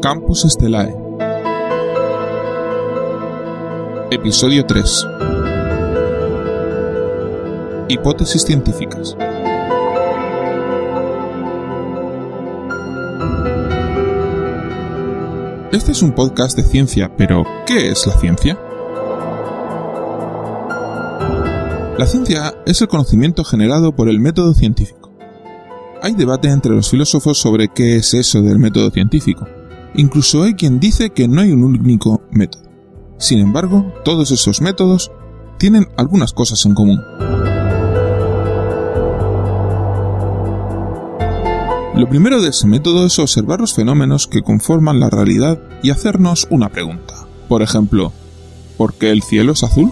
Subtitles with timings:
[0.00, 0.94] Campus Estelae.
[4.12, 5.06] Episodio 3.
[7.88, 9.16] Hipótesis científicas.
[15.72, 18.56] Este es un podcast de ciencia, pero ¿qué es la ciencia?
[21.98, 25.12] La ciencia es el conocimiento generado por el método científico.
[26.00, 29.48] Hay debate entre los filósofos sobre qué es eso del método científico.
[29.94, 32.64] Incluso hay quien dice que no hay un único método.
[33.18, 35.10] Sin embargo, todos esos métodos
[35.58, 37.00] tienen algunas cosas en común.
[41.96, 46.46] Lo primero de ese método es observar los fenómenos que conforman la realidad y hacernos
[46.48, 47.14] una pregunta.
[47.48, 48.12] Por ejemplo,
[48.76, 49.90] ¿por qué el cielo es azul?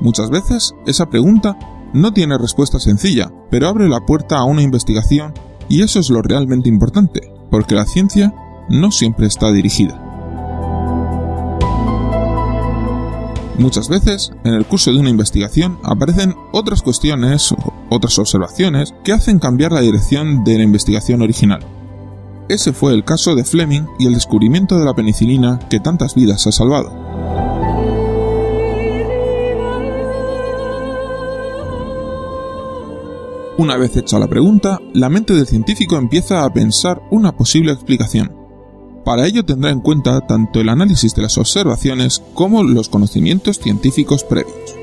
[0.00, 1.58] Muchas veces esa pregunta
[1.92, 5.34] no tiene respuesta sencilla, pero abre la puerta a una investigación
[5.70, 8.34] y eso es lo realmente importante, porque la ciencia
[8.68, 9.98] no siempre está dirigida.
[13.56, 17.56] Muchas veces, en el curso de una investigación, aparecen otras cuestiones o
[17.90, 21.60] otras observaciones que hacen cambiar la dirección de la investigación original.
[22.48, 26.46] Ese fue el caso de Fleming y el descubrimiento de la penicilina que tantas vidas
[26.46, 26.90] ha salvado.
[33.60, 38.34] Una vez hecha la pregunta, la mente del científico empieza a pensar una posible explicación.
[39.04, 44.24] Para ello tendrá en cuenta tanto el análisis de las observaciones como los conocimientos científicos
[44.24, 44.74] previos.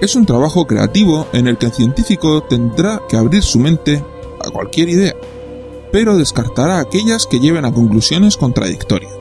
[0.00, 4.04] Es un trabajo creativo en el que el científico tendrá que abrir su mente
[4.40, 5.16] a cualquier idea,
[5.90, 9.18] pero descartará aquellas que lleven a conclusiones contradictorias.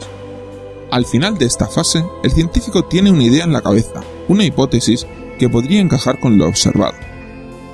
[0.91, 5.07] Al final de esta fase, el científico tiene una idea en la cabeza, una hipótesis
[5.39, 7.10] que podría encajar con lo observado.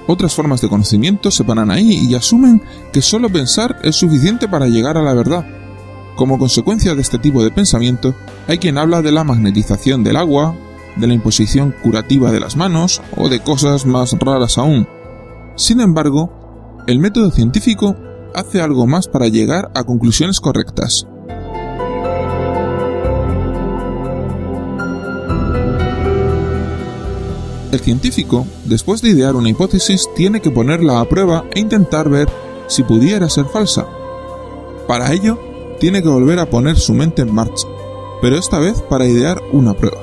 [0.08, 4.68] Otras formas de conocimiento se paran ahí y asumen que solo pensar es suficiente para
[4.68, 5.46] llegar a la verdad,
[6.18, 8.16] como consecuencia de este tipo de pensamiento,
[8.48, 10.56] hay quien habla de la magnetización del agua,
[10.96, 14.88] de la imposición curativa de las manos o de cosas más raras aún.
[15.56, 16.32] Sin embargo,
[16.88, 17.96] el método científico
[18.34, 21.06] hace algo más para llegar a conclusiones correctas.
[27.72, 32.30] El científico, después de idear una hipótesis, tiene que ponerla a prueba e intentar ver
[32.68, 33.86] si pudiera ser falsa.
[34.88, 35.38] Para ello,
[35.80, 37.68] tiene que volver a poner su mente en marcha,
[38.22, 39.98] pero esta vez para idear una prueba.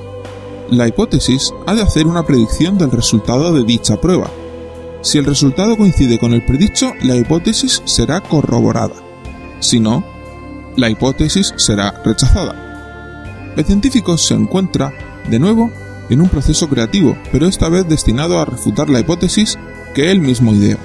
[0.71, 4.31] La hipótesis ha de hacer una predicción del resultado de dicha prueba.
[5.01, 8.95] Si el resultado coincide con el predicho, la hipótesis será corroborada.
[9.61, 10.05] Si no,
[10.77, 13.53] la hipótesis será rechazada.
[13.57, 14.93] El científico se encuentra,
[15.31, 15.71] de nuevo,
[16.11, 19.59] en un proceso creativo, pero esta vez destinado a refutar la hipótesis
[19.95, 20.79] que él mismo ideó.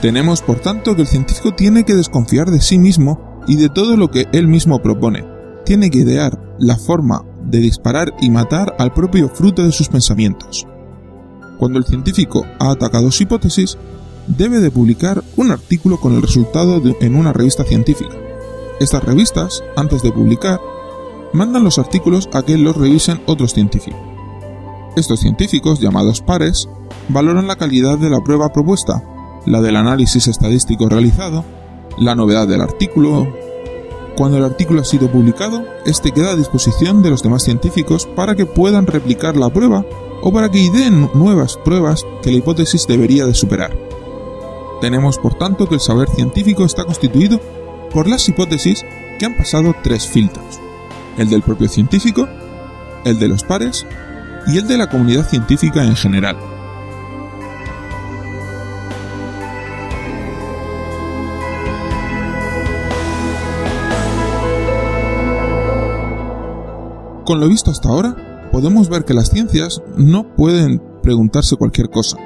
[0.00, 3.96] Tenemos por tanto que el científico tiene que desconfiar de sí mismo y de todo
[3.96, 5.24] lo que él mismo propone.
[5.64, 10.66] Tiene que idear la forma de disparar y matar al propio fruto de sus pensamientos.
[11.58, 13.76] Cuando el científico ha atacado su hipótesis,
[14.26, 18.14] debe de publicar un artículo con el resultado en una revista científica.
[18.80, 20.60] Estas revistas, antes de publicar,
[21.34, 24.09] mandan los artículos a que los revisen otros científicos.
[25.00, 26.68] Estos científicos, llamados pares,
[27.08, 29.02] valoran la calidad de la prueba propuesta,
[29.46, 31.42] la del análisis estadístico realizado
[31.96, 33.26] la novedad del artículo.
[34.14, 38.34] Cuando el artículo ha sido publicado, este queda a disposición de los demás científicos para
[38.34, 39.86] que puedan replicar la prueba
[40.20, 43.74] o para que ideen nuevas pruebas que la hipótesis debería de superar.
[44.82, 47.40] Tenemos por tanto que el saber científico está constituido
[47.90, 48.84] por las hipótesis
[49.18, 50.60] que han pasado tres filtros,
[51.16, 52.28] el del propio científico,
[53.06, 53.86] el de los pares
[54.50, 56.36] y el de la comunidad científica en general.
[67.24, 72.16] Con lo visto hasta ahora, podemos ver que las ciencias no pueden preguntarse cualquier cosa.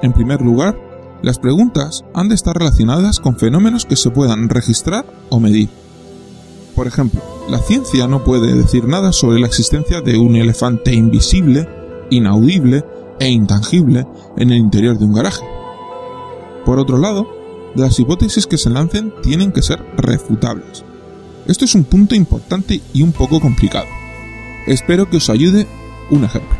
[0.00, 0.78] En primer lugar,
[1.22, 5.83] las preguntas han de estar relacionadas con fenómenos que se puedan registrar o medir.
[6.74, 11.68] Por ejemplo, la ciencia no puede decir nada sobre la existencia de un elefante invisible,
[12.10, 12.84] inaudible
[13.20, 14.06] e intangible
[14.36, 15.44] en el interior de un garaje.
[16.64, 17.28] Por otro lado,
[17.76, 20.84] las hipótesis que se lancen tienen que ser refutables.
[21.46, 23.86] Esto es un punto importante y un poco complicado.
[24.66, 25.66] Espero que os ayude
[26.10, 26.56] un ejemplo.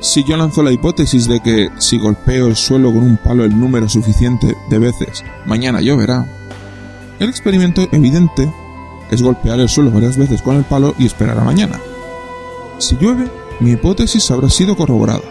[0.00, 3.58] Si yo lanzo la hipótesis de que si golpeo el suelo con un palo el
[3.58, 6.26] número suficiente de veces, mañana lloverá,
[7.18, 8.50] el experimento evidente
[9.10, 11.80] es golpear el suelo varias veces con el palo y esperar a mañana.
[12.78, 13.30] Si llueve,
[13.60, 15.22] mi hipótesis habrá sido corroborada.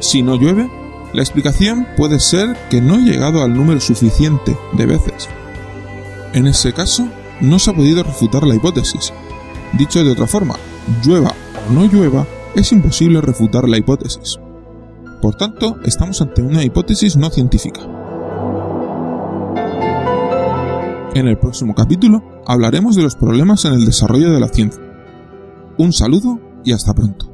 [0.00, 0.68] Si no llueve,
[1.12, 5.28] la explicación puede ser que no he llegado al número suficiente de veces.
[6.32, 7.08] En ese caso,
[7.40, 9.12] no se ha podido refutar la hipótesis.
[9.72, 10.56] Dicho de otra forma,
[11.04, 11.32] llueva
[11.68, 14.38] o no llueva, es imposible refutar la hipótesis.
[15.22, 17.80] Por tanto, estamos ante una hipótesis no científica.
[21.14, 24.82] En el próximo capítulo hablaremos de los problemas en el desarrollo de la ciencia.
[25.78, 27.33] Un saludo y hasta pronto.